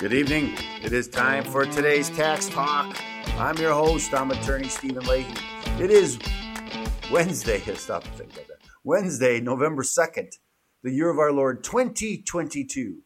[0.00, 0.54] Good evening.
[0.82, 2.96] It is time for today's Tax Talk.
[3.38, 4.14] I'm your host.
[4.14, 5.34] I'm attorney Steven Leahy.
[5.78, 6.18] It is
[7.12, 7.60] Wednesday.
[7.74, 8.56] Stop and think about that.
[8.82, 10.38] Wednesday, November 2nd,
[10.82, 13.02] the year of our Lord 2022.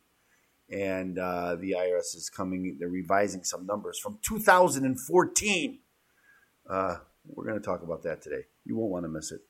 [0.71, 5.79] And uh, the IRS is coming, they're revising some numbers from 2014.
[6.71, 6.97] Uh,
[7.27, 8.45] we're going to talk about that today.
[8.65, 9.41] You won't want to miss it.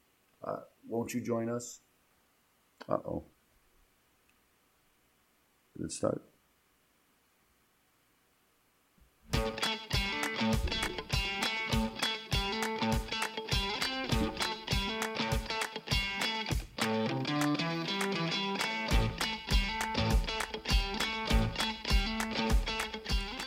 [0.43, 1.81] Uh, won't you join us?
[2.89, 3.25] Uh oh.
[5.77, 6.23] Did it start?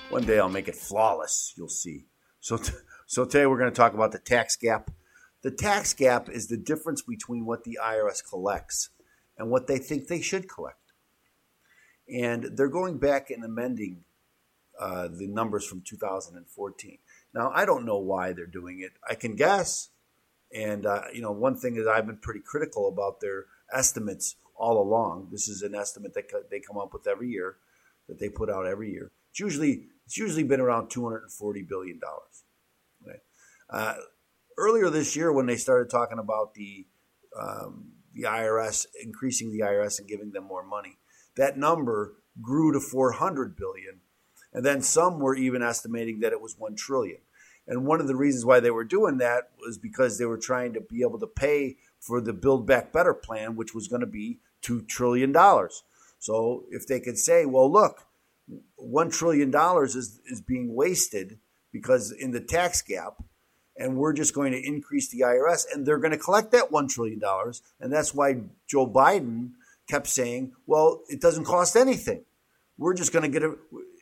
[0.10, 1.54] One day I'll make it flawless.
[1.56, 2.08] You'll see.
[2.40, 2.74] So, t-
[3.06, 4.90] so today we're going to talk about the tax gap.
[5.48, 8.90] The tax gap is the difference between what the IRS collects
[9.38, 10.92] and what they think they should collect.
[12.14, 14.04] And they're going back and amending
[14.78, 16.98] uh, the numbers from 2014.
[17.34, 18.92] Now, I don't know why they're doing it.
[19.10, 19.88] I can guess.
[20.54, 24.78] And, uh, you know, one thing is I've been pretty critical about their estimates all
[24.82, 25.30] along.
[25.32, 27.56] This is an estimate that they come up with every year,
[28.10, 29.12] that they put out every year.
[29.30, 32.02] It's usually it's usually been around $240 billion.
[33.06, 33.22] Right?
[33.70, 33.96] Uh,
[34.58, 36.86] earlier this year, when they started talking about the,
[37.40, 40.98] um, the IRS, increasing the IRS and giving them more money,
[41.36, 44.02] that number grew to 400 billion.
[44.54, 47.20] And then some were even estimating that it was 1 trillion.
[47.68, 50.74] And one of the reasons why they were doing that was because they were trying
[50.74, 54.08] to be able to pay for the Build Back Better plan, which was going to
[54.08, 55.34] be $2 trillion.
[56.20, 58.08] So if they could say, well, look,
[58.76, 61.40] one trillion dollars is is being wasted
[61.72, 63.22] because in the tax gap,
[63.78, 66.88] and we're just going to increase the IRS, and they're going to collect that one
[66.88, 69.52] trillion dollars, and that's why Joe Biden
[69.90, 72.26] kept saying, "Well, it doesn't cost anything.
[72.78, 73.52] We're just going to get it.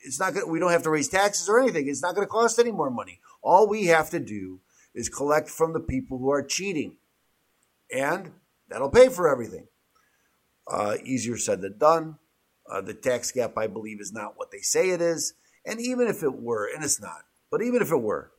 [0.06, 0.34] It's not.
[0.34, 1.88] Gonna, we don't have to raise taxes or anything.
[1.88, 3.20] It's not going to cost any more money.
[3.42, 4.62] All we have to do
[4.94, 6.98] is collect from the people who are cheating,
[7.94, 8.32] and
[8.70, 9.68] that'll pay for everything."
[10.68, 12.18] Uh, easier said than done.
[12.68, 15.34] Uh, the tax gap, I believe, is not what they say it is.
[15.66, 17.22] And even if it were, and it's not,
[17.52, 18.32] but even if it were,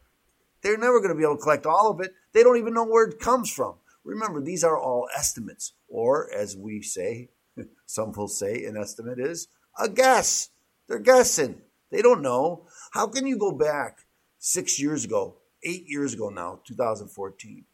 [0.62, 2.12] they're never going to be able to collect all of it.
[2.32, 3.74] They don't even know where it comes from.
[4.04, 7.30] Remember, these are all estimates, or as we say,
[7.86, 10.50] some will say an estimate is a guess.
[10.88, 11.60] They're guessing.
[11.90, 12.66] They don't know.
[12.92, 14.06] How can you go back
[14.38, 17.64] six years ago, eight years ago now, 2014,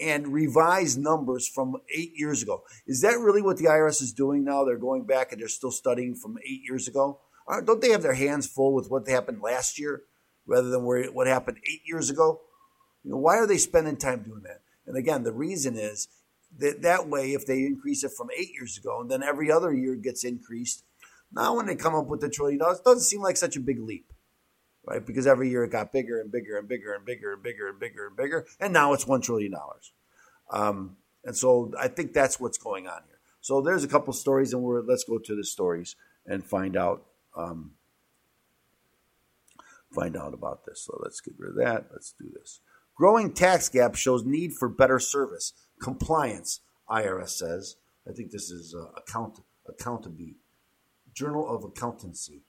[0.00, 2.62] and revise numbers from eight years ago.
[2.86, 4.64] Is that really what the IRS is doing now?
[4.64, 7.20] They're going back and they're still studying from eight years ago.
[7.50, 10.02] Uh, don't they have their hands full with what happened last year
[10.48, 12.40] rather than what happened eight years ago?
[13.04, 14.62] You know, why are they spending time doing that?
[14.86, 16.08] And again, the reason is
[16.58, 19.72] that that way, if they increase it from eight years ago and then every other
[19.72, 20.82] year gets increased,
[21.30, 23.60] now when they come up with the trillion dollars, it doesn't seem like such a
[23.60, 24.12] big leap
[24.88, 25.04] right?
[25.04, 27.78] Because every year it got bigger and bigger and bigger and bigger and bigger and
[27.78, 29.92] bigger and bigger, and now it's one trillion dollars.
[30.50, 33.18] Um, and so I think that's what's going on here.
[33.40, 35.94] So there's a couple stories, and we're let's go to the stories
[36.26, 37.04] and find out
[37.36, 37.72] um,
[39.94, 40.84] find out about this.
[40.86, 41.86] So let's get rid of that.
[41.92, 42.60] Let's do this.
[42.96, 46.60] Growing tax gap shows need for better service compliance.
[46.90, 47.76] IRS says.
[48.08, 50.36] I think this is uh, account accountability.
[51.14, 52.42] Journal of Accountancy.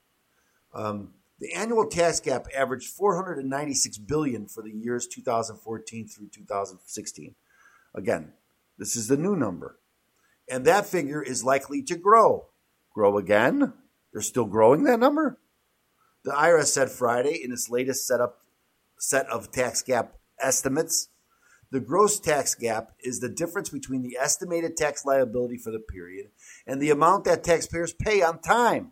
[0.74, 7.36] Um, the annual tax gap averaged 496 billion for the years 2014 through 2016.
[7.96, 8.34] Again,
[8.78, 9.80] this is the new number.
[10.50, 12.48] And that figure is likely to grow.
[12.94, 13.74] Grow again?
[14.12, 15.40] They're still growing that number?
[16.24, 18.42] The IRS said Friday in its latest setup
[18.98, 21.10] set of tax gap estimates.
[21.72, 26.32] The gross tax gap is the difference between the estimated tax liability for the period
[26.66, 28.92] and the amount that taxpayers pay on time.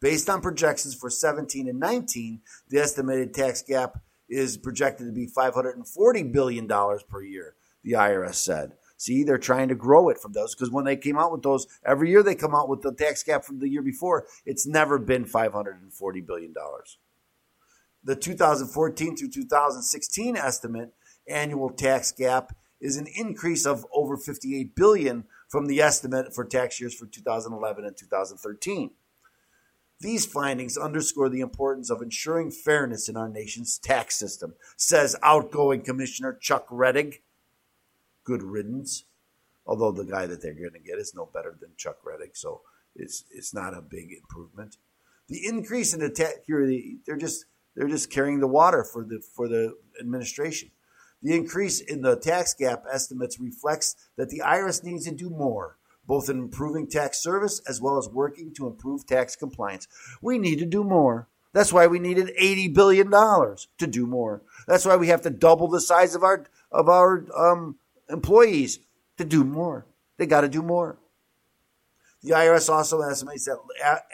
[0.00, 5.26] Based on projections for 17 and 19, the estimated tax gap is projected to be
[5.26, 8.74] $540 billion per year, the IRS said.
[8.96, 11.66] See, they're trying to grow it from those because when they came out with those,
[11.84, 14.98] every year they come out with the tax gap from the year before, it's never
[14.98, 16.54] been $540 billion.
[18.04, 20.94] The 2014 through 2016 estimate
[21.26, 26.80] annual tax gap is an increase of over 58 billion from the estimate for tax
[26.80, 28.90] years for 2011 and 2013.
[30.00, 35.82] These findings underscore the importance of ensuring fairness in our nation's tax system, says outgoing
[35.82, 37.20] Commissioner Chuck Rettig.
[38.24, 39.04] Good riddance.
[39.66, 42.60] Although the guy that they're going to get is no better than Chuck Rettig, so
[42.94, 44.76] it's it's not a big improvement.
[45.28, 46.70] The increase in the here,
[47.06, 50.70] they're just they're just carrying the water for the for the administration.
[51.22, 55.78] The increase in the tax gap estimates reflects that the IRS needs to do more,
[56.06, 59.88] both in improving tax service as well as working to improve tax compliance.
[60.20, 61.28] We need to do more.
[61.54, 64.42] That's why we needed $80 billion to do more.
[64.66, 67.76] That's why we have to double the size of our of our um,
[68.08, 68.78] employees
[69.16, 69.86] to do more.
[70.16, 70.98] They got to do more.
[72.22, 73.58] The IRS also estimates that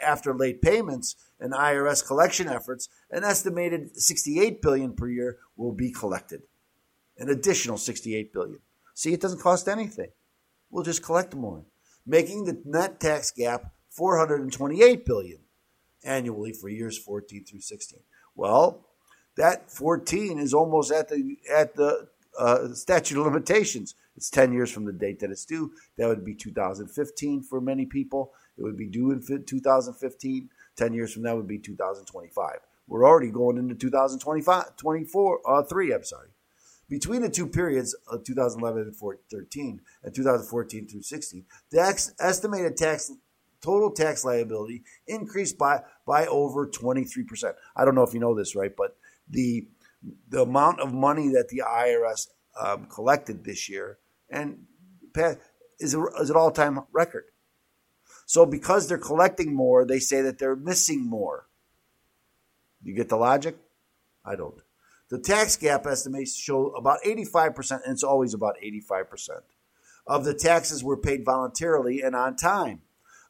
[0.01, 5.91] after late payments and IRS collection efforts, an estimated 68 billion per year will be
[5.91, 6.41] collected.
[7.17, 8.59] An additional 68 billion.
[8.93, 10.09] See, it doesn't cost anything.
[10.69, 11.63] We'll just collect more,
[12.05, 15.39] making the net tax gap 428 billion
[16.03, 17.99] annually for years 14 through 16.
[18.35, 18.87] Well,
[19.37, 23.95] that 14 is almost at the at the uh, statute of limitations.
[24.15, 25.71] It's 10 years from the date that it's due.
[25.97, 28.33] That would be 2015 for many people.
[28.57, 30.49] It would be due in 2015.
[30.75, 32.59] 10 years from now would be 2025.
[32.87, 36.29] We're already going into 2025, 24, uh, 3, I'm sorry.
[36.89, 42.75] Between the two periods of 2011 and 13 and 2014 through 16, the ex- estimated
[42.75, 43.11] tax
[43.61, 47.53] total tax liability increased by by over 23%.
[47.75, 48.97] I don't know if you know this, right, but
[49.29, 49.67] the
[50.29, 52.27] the amount of money that the IRS
[52.59, 53.99] um, collected this year
[54.29, 54.65] and
[55.79, 57.25] is, is an all time record.
[58.25, 61.47] So because they're collecting more, they say that they're missing more.
[62.83, 63.57] You get the logic?
[64.25, 64.61] I don't.
[65.09, 69.41] The tax gap estimates show about 85%, and it's always about 85%,
[70.07, 72.81] of the taxes were paid voluntarily and on time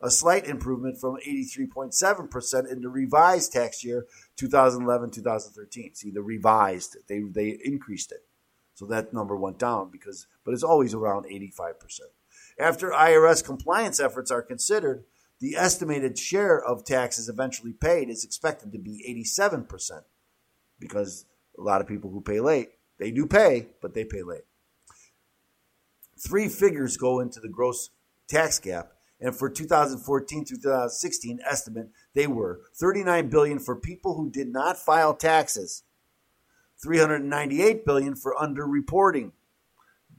[0.02, 4.08] a slight improvement from 83.7% in the revised tax year
[4.38, 5.96] 2011-2013.
[5.96, 8.26] See, the revised, they, they increased it.
[8.74, 11.74] So that number went down because, but it's always around 85%.
[12.60, 15.04] After IRS compliance efforts are considered,
[15.40, 20.02] the estimated share of taxes eventually paid is expected to be 87%
[20.80, 21.26] because
[21.58, 24.44] a lot of people who pay late, they do pay, but they pay late.
[26.20, 27.90] Three figures go into the gross
[28.28, 34.32] tax gap and for 2014 to 2016 estimate, they were 39 billion for people who
[34.32, 35.84] did not file taxes,
[36.82, 39.32] 398 billion for underreporting.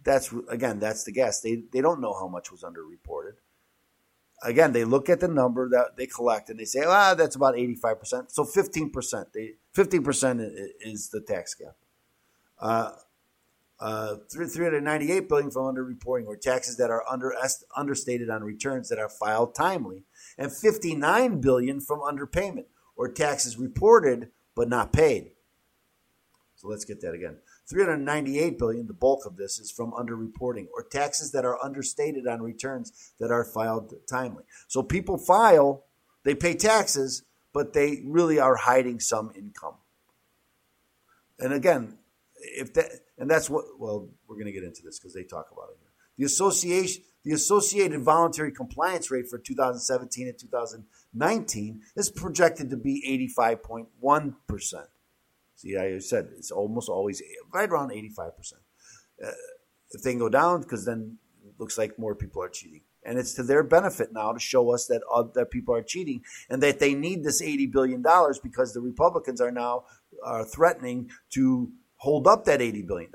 [0.04, 1.40] That's again, that's the guess.
[1.40, 3.34] They they don't know how much was underreported.
[4.44, 7.54] Again, they look at the number that they collect and they say, ah, that's about
[7.54, 8.32] 85%.
[8.32, 9.26] So 15%.
[9.32, 11.76] They 15% is the tax gap.
[12.58, 12.90] Uh,
[13.82, 17.34] uh, 398 billion from underreporting or taxes that are under
[17.76, 20.04] understated on returns that are filed timely,
[20.38, 25.32] and 59 billion from underpayment or taxes reported but not paid.
[26.54, 27.38] So let's get that again.
[27.68, 32.40] 398 billion, the bulk of this is from underreporting or taxes that are understated on
[32.40, 34.44] returns that are filed timely.
[34.68, 35.86] So people file,
[36.22, 39.74] they pay taxes, but they really are hiding some income.
[41.40, 41.98] And again,
[42.42, 45.46] if that and that's what well we're going to get into this because they talk
[45.52, 45.90] about it here.
[46.18, 53.28] The association the associated voluntary compliance rate for 2017 and 2019 is projected to be
[53.38, 54.86] 85.1 percent.
[55.54, 57.22] See i said it's almost always
[57.52, 58.62] right around 85 percent.
[59.24, 59.30] Uh,
[59.92, 62.82] if they go down because then it looks like more people are cheating.
[63.04, 66.22] And it's to their benefit now to show us that uh, that people are cheating
[66.48, 69.84] and that they need this 80 billion dollars because the republicans are now
[70.24, 71.72] are threatening to
[72.02, 73.12] hold up that $80 billion.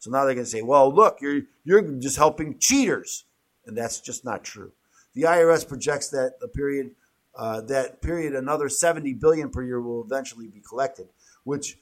[0.00, 3.26] So now they're going to say, well, look, you're, you're just helping cheaters.
[3.64, 4.72] And that's just not true.
[5.14, 6.90] The IRS projects that the period,
[7.36, 11.06] uh, that period, another 70 billion per year will eventually be collected,
[11.44, 11.78] which,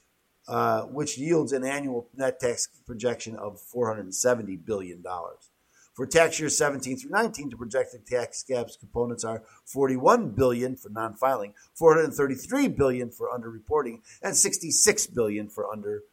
[0.47, 5.49] uh, which yields an annual net tax projection of 470 billion dollars.
[5.95, 10.89] For tax years 17 through 19, the projected tax gaps components are 41 billion for
[10.89, 16.03] non-filing, 433 billion for underreporting, and 66 billion for under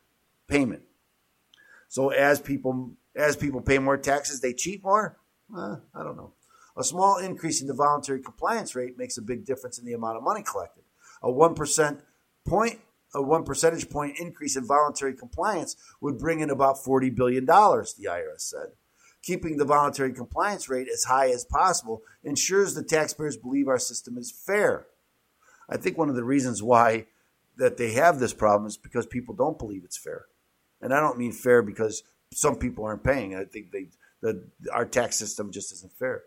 [0.51, 0.83] payment.
[1.89, 5.19] So as people as people pay more taxes, they cheat more.
[5.55, 6.35] Uh, I don't know.
[6.77, 10.17] A small increase in the voluntary compliance rate makes a big difference in the amount
[10.17, 10.85] of money collected.
[11.23, 12.01] A one percent
[12.47, 12.81] point,
[13.15, 17.95] a one percentage point increase in voluntary compliance would bring in about forty billion dollars.
[17.95, 18.69] The IRS said.
[19.23, 24.17] Keeping the voluntary compliance rate as high as possible ensures the taxpayers believe our system
[24.17, 24.87] is fair.
[25.69, 27.07] I think one of the reasons why
[27.59, 30.25] that they have this problem is because people don't believe it's fair.
[30.81, 33.35] And I don't mean fair because some people aren't paying.
[33.35, 33.89] I think they,
[34.23, 36.23] the, our tax system just isn't fair.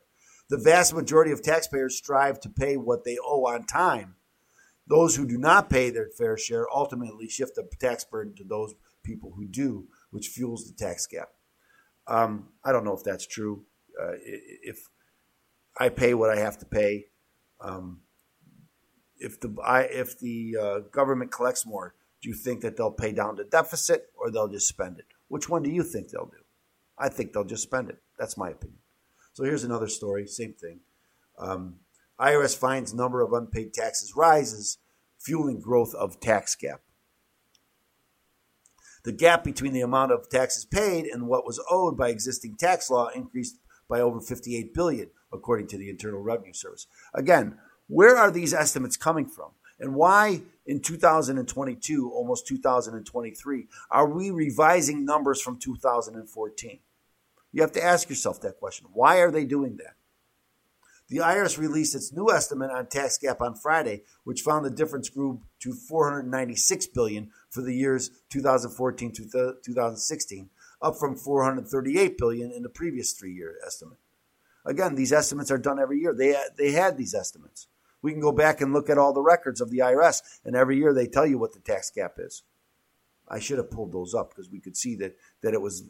[0.49, 4.15] The vast majority of taxpayers strive to pay what they owe on time.
[4.85, 8.75] Those who do not pay their fair share ultimately shift the tax burden to those
[9.03, 11.29] people who do, which fuels the tax gap.
[12.05, 13.63] Um, I don't know if that's true.
[13.99, 14.89] Uh, if
[15.79, 17.05] I pay what I have to pay,
[17.61, 18.01] um,
[19.17, 23.11] if the I, if the uh, government collects more, do you think that they'll pay
[23.11, 25.05] down the deficit or they'll just spend it?
[25.27, 26.37] Which one do you think they'll do?
[26.97, 28.01] I think they'll just spend it.
[28.17, 28.79] That's my opinion.
[29.33, 30.79] So here's another story, same thing.
[31.37, 31.75] Um,
[32.19, 34.77] IRS finds number of unpaid taxes rises,
[35.19, 36.81] fueling growth of tax gap.
[39.03, 42.89] The gap between the amount of taxes paid and what was owed by existing tax
[42.89, 46.87] law increased by over 58 billion, according to the Internal Revenue Service.
[47.13, 49.51] Again, where are these estimates coming from?
[49.79, 56.79] And why in 2022, almost 2023, are we revising numbers from 2014?
[57.51, 58.87] You have to ask yourself that question.
[58.93, 59.95] Why are they doing that?
[61.09, 65.09] The IRS released its new estimate on tax gap on Friday, which found the difference
[65.09, 70.49] grew to 496 billion for the years 2014 to 2016,
[70.81, 73.97] up from 438 billion in the previous three-year estimate.
[74.65, 76.13] Again, these estimates are done every year.
[76.13, 77.67] They they had these estimates.
[78.03, 80.77] We can go back and look at all the records of the IRS, and every
[80.77, 82.43] year they tell you what the tax gap is.
[83.27, 85.89] I should have pulled those up because we could see that that it was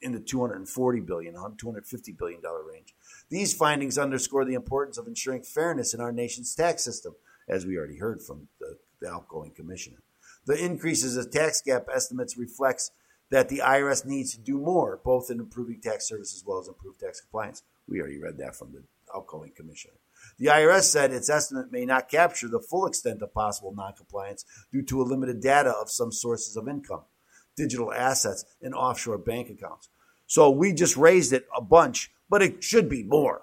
[0.00, 2.94] in the 240 billion, 250 billion dollar range.
[3.30, 7.14] These findings underscore the importance of ensuring fairness in our nation's tax system,
[7.48, 10.02] as we already heard from the, the outgoing commissioner.
[10.46, 12.90] The increases of tax gap estimates reflects
[13.30, 16.68] that the IRS needs to do more, both in improving tax service as well as
[16.68, 17.62] improve tax compliance.
[17.88, 18.82] We already read that from the
[19.14, 19.94] outgoing commissioner.
[20.38, 24.82] The IRS said its estimate may not capture the full extent of possible noncompliance due
[24.82, 27.02] to a limited data of some sources of income,
[27.56, 29.88] digital assets, and offshore bank accounts.
[30.26, 33.42] So we just raised it a bunch, but it should be more.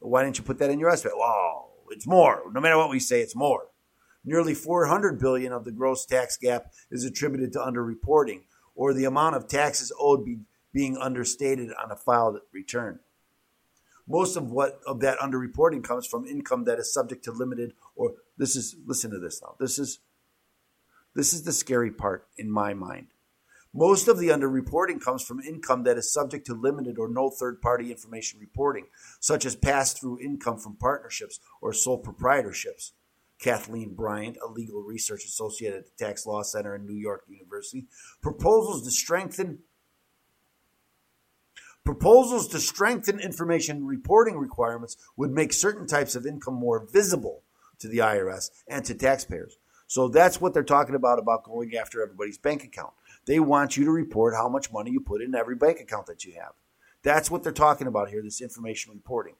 [0.00, 1.18] Why didn't you put that in your estimate?
[1.18, 2.42] Well, it's more.
[2.52, 3.68] No matter what we say, it's more.
[4.28, 8.42] Nearly 400 billion of the gross tax gap is attributed to underreporting
[8.74, 12.98] or the amount of taxes owed be, being understated on a filed return.
[14.06, 18.16] Most of what of that underreporting comes from income that is subject to limited or
[18.36, 19.54] this is listen to this now.
[19.58, 20.00] This is
[21.14, 23.06] this is the scary part in my mind.
[23.72, 27.62] Most of the underreporting comes from income that is subject to limited or no third
[27.62, 28.88] party information reporting,
[29.20, 32.90] such as pass through income from partnerships or sole proprietorships.
[33.38, 37.86] Kathleen Bryant, a legal research associate at the Tax Law Center in New York University,
[38.20, 39.60] proposals to strengthen
[41.84, 47.44] Proposals to strengthen information reporting requirements would make certain types of income more visible
[47.78, 49.56] to the IRS and to taxpayers.
[49.86, 52.92] So that's what they're talking about about going after everybody's bank account.
[53.24, 56.26] They want you to report how much money you put in every bank account that
[56.26, 56.52] you have.
[57.02, 59.36] That's what they're talking about here, this information reporting.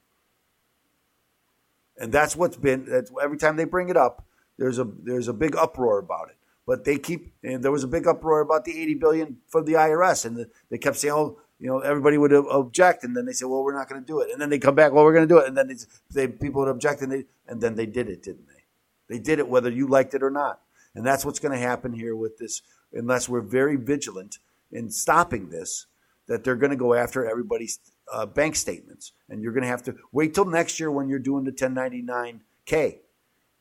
[1.99, 4.25] And that's what's been that's, every time they bring it up,
[4.57, 6.37] there's a there's a big uproar about it.
[6.65, 9.73] But they keep and there was a big uproar about the 80 billion for the
[9.73, 13.33] IRS and the, they kept saying, "Oh, you know, everybody would object, and then they
[13.33, 15.13] said, "Well, we're not going to do it," and then they come back, "Well, we're
[15.13, 15.75] going to do it," and then
[16.11, 19.15] they, people would object, and they and then they did it, didn't they?
[19.15, 20.61] They did it whether you liked it or not,
[20.95, 22.61] and that's what's going to happen here with this,
[22.93, 24.37] unless we're very vigilant
[24.71, 25.85] in stopping this.
[26.27, 27.79] That they're going to go after everybody's
[28.11, 31.19] uh, bank statements, and you're going to have to wait till next year when you're
[31.19, 32.99] doing the 1099k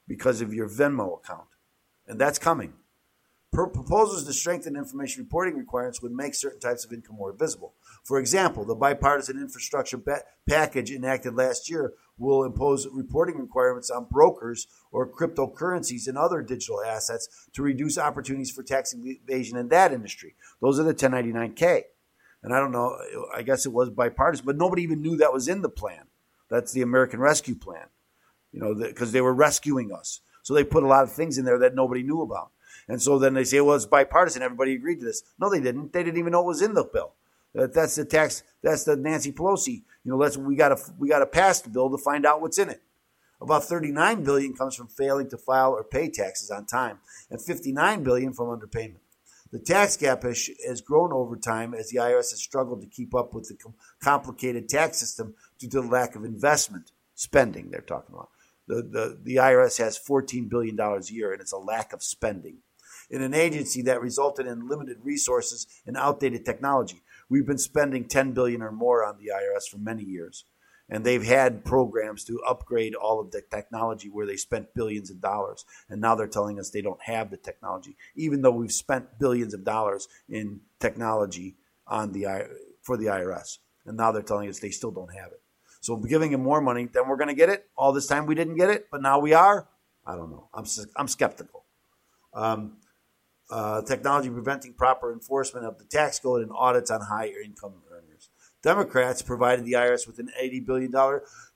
[0.06, 1.48] because of your Venmo account,
[2.06, 2.72] and that's coming.
[3.50, 7.72] Proposals to strengthen information reporting requirements would make certain types of income more visible.
[8.04, 9.98] For example, the bipartisan infrastructure
[10.46, 16.82] package enacted last year will impose reporting requirements on brokers or cryptocurrencies and other digital
[16.82, 20.34] assets to reduce opportunities for tax evasion in that industry.
[20.60, 21.84] Those are the 1099K.
[22.42, 22.96] And I don't know,
[23.34, 26.04] I guess it was bipartisan, but nobody even knew that was in the plan.
[26.48, 27.86] That's the American Rescue Plan,
[28.52, 30.20] you know, because they were rescuing us.
[30.42, 32.52] So they put a lot of things in there that nobody knew about.
[32.88, 34.42] And so then they say, well, it's bipartisan.
[34.42, 35.22] Everybody agreed to this.
[35.38, 35.92] No, they didn't.
[35.92, 37.14] They didn't even know it was in the bill.
[37.54, 38.42] That's the tax.
[38.62, 39.82] That's the Nancy Pelosi.
[40.04, 42.40] You know, let's we got to we got to pass the bill to find out
[42.40, 42.82] what's in it.
[43.40, 46.98] About 39 billion comes from failing to file or pay taxes on time,
[47.30, 49.00] and 59 billion from underpayment.
[49.50, 53.14] The tax gap has, has grown over time as the IRS has struggled to keep
[53.14, 53.56] up with the
[54.02, 57.70] complicated tax system due to the lack of investment spending.
[57.70, 58.28] They're talking about
[58.66, 62.02] the the, the IRS has 14 billion dollars a year, and it's a lack of
[62.02, 62.58] spending
[63.10, 67.02] in an agency that resulted in limited resources and outdated technology.
[67.30, 70.44] We've been spending 10 billion or more on the IRS for many years.
[70.88, 75.20] And they've had programs to upgrade all of the technology where they spent billions of
[75.20, 75.64] dollars.
[75.88, 79.52] And now they're telling us they don't have the technology, even though we've spent billions
[79.52, 82.48] of dollars in technology on the
[82.82, 83.58] for the IRS.
[83.84, 85.42] And now they're telling us they still don't have it.
[85.80, 87.68] So giving them more money, then we're going to get it.
[87.76, 89.68] All this time we didn't get it, but now we are.
[90.06, 90.48] I don't know.
[90.54, 90.64] I'm
[90.96, 91.64] I'm skeptical.
[92.34, 92.78] Um,
[93.50, 97.74] uh, technology preventing proper enforcement of the tax code and audits on higher income.
[98.62, 100.90] Democrats provided the IRS with an $80 billion.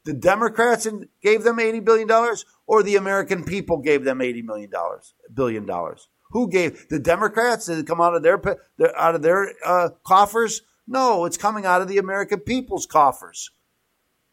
[0.05, 0.87] The Democrats
[1.23, 2.11] gave them $80 billion
[2.67, 4.71] or the American people gave them $80 million,
[5.33, 6.09] billion dollars?
[6.31, 7.67] Who gave the Democrats?
[7.67, 8.41] Did it come out of their,
[8.97, 10.63] out of their uh, coffers?
[10.87, 13.51] No, it's coming out of the American people's coffers.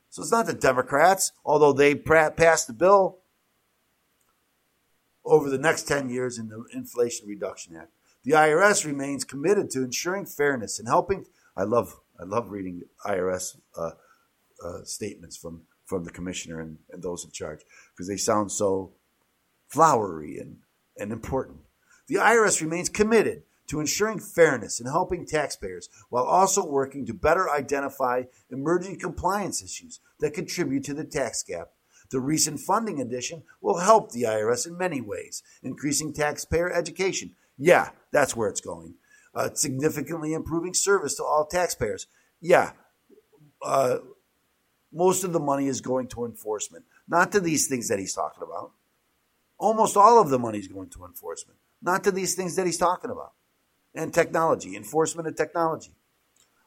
[0.09, 3.19] So it's not the Democrats, although they passed the bill
[5.25, 7.91] over the next 10 years in the Inflation Reduction Act.
[8.23, 11.25] The IRS remains committed to ensuring fairness and helping.
[11.55, 13.91] I love I love reading IRS uh,
[14.63, 17.61] uh, statements from from the commissioner and, and those in charge
[17.91, 18.91] because they sound so
[19.67, 20.57] flowery and,
[20.97, 21.61] and important.
[22.07, 27.49] The IRS remains committed to ensuring fairness and helping taxpayers while also working to better
[27.49, 31.69] identify emerging compliance issues that contribute to the tax gap.
[32.11, 37.35] The recent funding addition will help the IRS in many ways, increasing taxpayer education.
[37.57, 38.95] Yeah, that's where it's going.
[39.35, 42.07] Uh, significantly improving service to all taxpayers.
[42.41, 42.71] Yeah,
[43.61, 43.99] uh,
[44.91, 48.43] most of the money is going to enforcement, not to these things that he's talking
[48.43, 48.71] about.
[49.57, 52.77] Almost all of the money is going to enforcement, not to these things that he's
[52.77, 53.33] talking about.
[53.93, 55.91] And technology, enforcement and technology,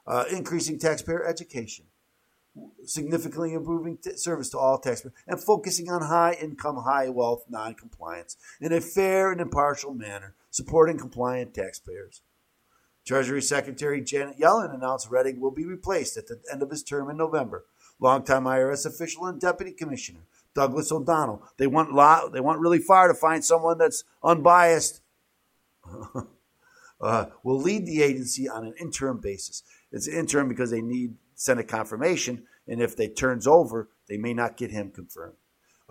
[0.06, 1.86] uh, increasing taxpayer education,
[2.84, 7.74] significantly improving t- service to all taxpayers, and focusing on high income, high wealth non
[7.74, 12.20] compliance in a fair and impartial manner, supporting compliant taxpayers.
[13.04, 17.10] Treasury Secretary Janet Yellen announced Rettig will be replaced at the end of his term
[17.10, 17.64] in November.
[17.98, 20.20] Longtime IRS official and Deputy Commissioner
[20.54, 21.42] Douglas O'Donnell.
[21.56, 21.90] They want
[22.32, 25.00] they want really far to find someone that's unbiased.
[27.00, 29.62] uh, will lead the agency on an interim basis.
[29.90, 34.56] It's interim because they need Senate confirmation, and if they turns over, they may not
[34.56, 35.36] get him confirmed.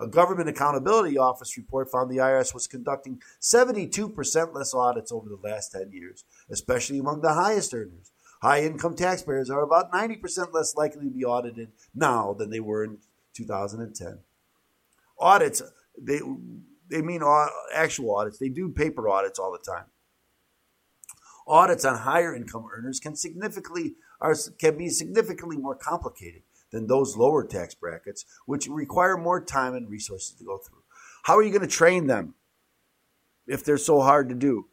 [0.02, 5.38] A Government Accountability Office report found the IRS was conducting 72% less audits over the
[5.48, 8.10] last 10 years, especially among the highest earners.
[8.42, 12.82] High income taxpayers are about 90% less likely to be audited now than they were
[12.82, 12.98] in
[13.34, 14.18] 2010.
[15.20, 15.62] Audits,
[15.96, 16.20] they,
[16.90, 17.22] they mean
[17.72, 18.38] actual audits.
[18.38, 19.84] They do paper audits all the time.
[21.46, 27.16] Audits on higher income earners can significantly are, can be significantly more complicated than those
[27.16, 30.82] lower tax brackets, which require more time and resources to go through.
[31.22, 32.34] How are you going to train them
[33.46, 34.66] if they're so hard to do?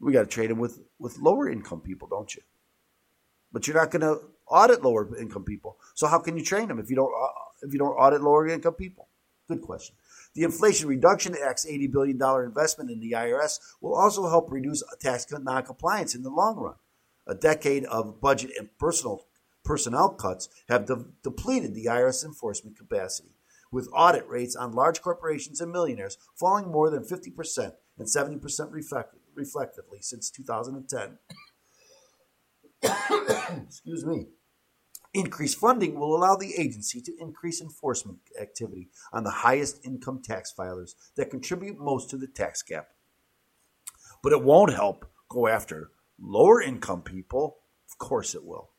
[0.00, 2.42] We got to train them with, with lower income people, don't you?
[3.52, 5.76] But you're not going to audit lower income people.
[5.94, 7.28] So how can you train them if you don't uh,
[7.62, 9.08] if you don't audit lower income people?
[9.48, 9.94] Good question.
[10.34, 15.26] The Inflation Reduction Act's $80 billion investment in the IRS will also help reduce tax
[15.30, 16.74] noncompliance in the long run.
[17.26, 19.26] A decade of budget and personal
[19.64, 23.36] personnel cuts have de- depleted the IRS enforcement capacity,
[23.70, 29.14] with audit rates on large corporations and millionaires falling more than 50% and 70% reflect-
[29.34, 31.18] reflectively since 2010.
[33.66, 34.26] Excuse me.
[35.14, 40.52] Increased funding will allow the agency to increase enforcement activity on the highest income tax
[40.58, 42.88] filers that contribute most to the tax gap.
[44.22, 47.58] But it won't help go after lower income people.
[47.90, 48.71] Of course it will.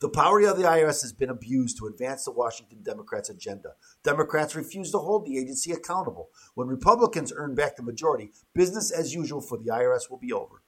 [0.00, 3.70] The power of the IRS has been abused to advance the Washington Democrats' agenda.
[4.04, 6.28] Democrats refuse to hold the agency accountable.
[6.54, 10.62] When Republicans earn back the majority, business as usual for the IRS will be over.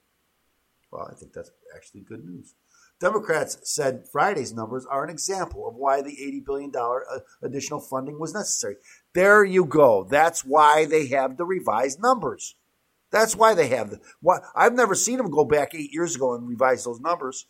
[0.91, 2.55] Well, I think that's actually good news.
[2.99, 8.19] Democrats said Friday's numbers are an example of why the $80 billion uh, additional funding
[8.19, 8.75] was necessary.
[9.13, 10.03] There you go.
[10.03, 12.55] That's why they have the revised numbers.
[13.11, 13.99] That's why they have the.
[14.21, 17.47] Why, I've never seen them go back eight years ago and revise those numbers.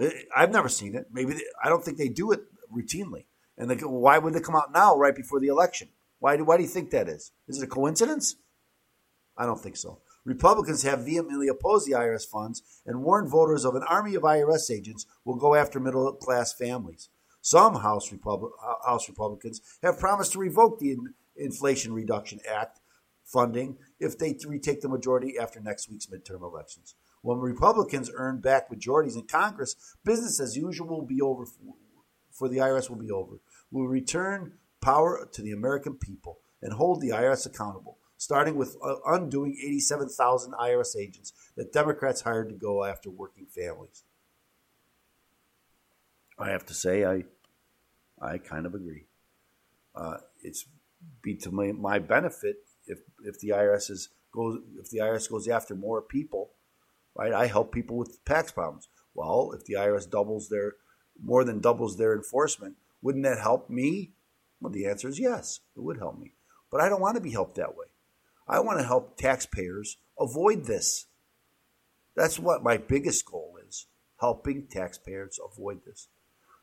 [0.00, 1.06] Uh, I've never seen it.
[1.12, 2.40] Maybe they, I don't think they do it
[2.74, 3.24] routinely.
[3.58, 5.88] And they, why would they come out now, right before the election?
[6.18, 7.32] Why do, why do you think that is?
[7.48, 8.36] Is it a coincidence?
[9.36, 10.00] I don't think so.
[10.24, 14.70] Republicans have vehemently opposed the IRS funds and warned voters of an army of IRS
[14.70, 17.08] agents will go after middle class families.
[17.40, 18.52] Some House, Repub-
[18.86, 20.96] House Republicans have promised to revoke the
[21.36, 22.78] Inflation Reduction Act
[23.24, 26.94] funding if they retake the majority after next week's midterm elections.
[27.22, 31.44] When Republicans earn back majorities in Congress, business as usual will be over
[32.32, 33.36] for the IRS will be over.
[33.70, 38.94] We'll return power to the American people and hold the IRS accountable starting with uh,
[39.04, 44.04] undoing 87,000 IRS agents that Democrats hired to go after working families.
[46.38, 47.24] I have to say, I,
[48.20, 49.06] I kind of agree.
[49.92, 50.66] Uh, it's
[51.20, 55.48] be to my, my benefit if if the IRS is goes if the IRS goes
[55.48, 56.50] after more people,
[57.16, 57.32] right?
[57.32, 58.88] I help people with tax problems.
[59.14, 60.74] Well, if the IRS doubles their
[61.22, 64.12] more than doubles their enforcement, wouldn't that help me?
[64.60, 66.34] Well, the answer is yes, it would help me.
[66.70, 67.86] But I don't want to be helped that way.
[68.48, 71.06] I want to help taxpayers avoid this.
[72.16, 73.86] That's what my biggest goal is
[74.20, 76.08] helping taxpayers avoid this.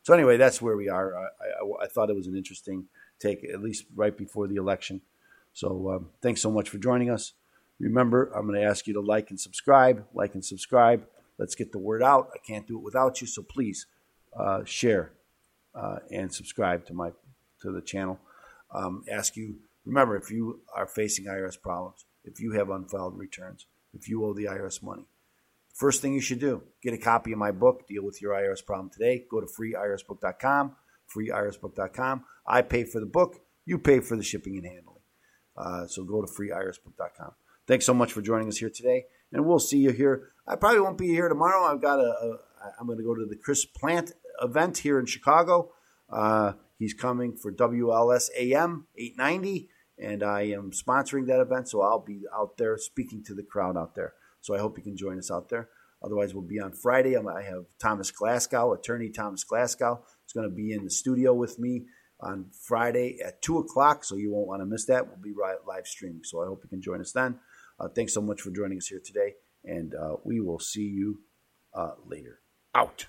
[0.04, 1.16] So, anyway, that's where we are.
[1.16, 2.86] I, I, I thought it was an interesting
[3.20, 5.02] take, at least right before the election.
[5.54, 7.34] So um, thanks so much for joining us.
[7.80, 11.06] Remember, I'm going to ask you to like and subscribe, like and subscribe.
[11.38, 12.30] Let's get the word out.
[12.34, 13.88] I can't do it without you, so please
[14.38, 15.14] uh, share
[15.74, 17.12] uh, and subscribe to my
[17.62, 18.20] to the channel.
[18.74, 19.56] Um, ask you.
[19.86, 24.34] Remember, if you are facing IRS problems, if you have unfiled returns, if you owe
[24.34, 25.08] the IRS money,
[25.74, 27.88] first thing you should do: get a copy of my book.
[27.88, 29.26] Deal with your IRS problem today.
[29.32, 30.76] Go to freeirsbook.com.
[31.16, 32.26] Freeirsbook.com.
[32.46, 33.38] I pay for the book.
[33.66, 35.02] You pay for the shipping and handling.
[35.58, 37.32] Uh, so go to freeirsbook.com.
[37.70, 40.30] Thanks so much for joining us here today, and we'll see you here.
[40.48, 41.72] I probably won't be here tomorrow.
[41.72, 42.38] I've got a, a
[42.80, 45.72] I'm going to go to the Chris Plante event here in Chicago.
[46.12, 52.04] Uh, he's coming for WLS AM 890, and I am sponsoring that event, so I'll
[52.04, 54.14] be out there speaking to the crowd out there.
[54.42, 55.70] So I hope you can join us out there.
[56.04, 57.16] Otherwise, we'll be on Friday.
[57.16, 61.60] I have Thomas Glasgow, attorney Thomas Glasgow, is going to be in the studio with
[61.60, 61.86] me
[62.20, 65.08] on Friday at 2 o'clock, so you won't want to miss that.
[65.08, 65.36] We'll be
[65.68, 67.38] live streaming, so I hope you can join us then.
[67.80, 71.22] Uh, thanks so much for joining us here today, and uh, we will see you
[71.74, 72.42] uh, later.
[72.76, 73.06] Out.